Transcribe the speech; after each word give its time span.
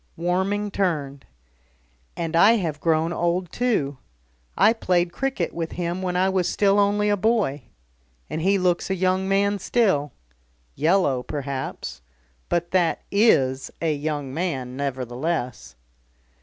Warming 0.17 0.71
turned. 0.71 1.27
"And 2.17 2.35
I 2.35 2.53
have 2.53 2.79
grown 2.79 3.13
old 3.13 3.51
too. 3.51 3.99
I 4.57 4.73
played 4.73 5.13
cricket 5.13 5.53
with 5.53 5.73
him 5.73 6.01
when 6.01 6.15
I 6.15 6.27
was 6.27 6.49
still 6.49 6.79
only 6.79 7.07
a 7.09 7.15
boy. 7.15 7.65
And 8.27 8.41
he 8.41 8.57
looks 8.57 8.89
a 8.89 8.95
young 8.95 9.29
man 9.29 9.59
still. 9.59 10.11
Yellow 10.73 11.21
perhaps. 11.21 12.01
But 12.49 12.71
that 12.71 13.03
is 13.11 13.69
a 13.79 13.93
young 13.93 14.33
man 14.33 14.75
nevertheless." 14.75 15.75